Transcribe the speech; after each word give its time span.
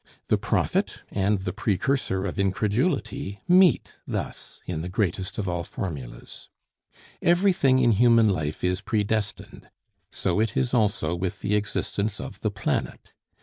The 0.29 0.37
prophet 0.39 0.95
and 1.11 1.37
the 1.37 1.53
precursor 1.53 2.25
of 2.25 2.39
incredulity 2.39 3.41
meet 3.47 3.97
thus 4.07 4.59
in 4.65 4.81
the 4.81 4.89
greatest 4.89 5.37
of 5.37 5.47
all 5.47 5.63
formulas. 5.63 6.49
Everything 7.21 7.77
in 7.77 7.91
human 7.91 8.27
life 8.27 8.63
is 8.63 8.81
predestined, 8.81 9.69
so 10.11 10.39
it 10.39 10.57
is 10.57 10.73
also 10.73 11.13
with 11.13 11.41
the 11.41 11.53
existence 11.53 12.19
of 12.19 12.39
the 12.39 12.49
planet. 12.49 13.13